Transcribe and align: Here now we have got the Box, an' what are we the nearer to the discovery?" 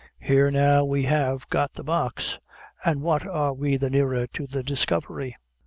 Here 0.19 0.49
now 0.49 0.83
we 0.83 1.03
have 1.03 1.47
got 1.51 1.73
the 1.73 1.83
Box, 1.83 2.39
an' 2.83 3.01
what 3.01 3.23
are 3.27 3.53
we 3.53 3.77
the 3.77 3.91
nearer 3.91 4.25
to 4.25 4.47
the 4.47 4.63
discovery?" 4.63 5.35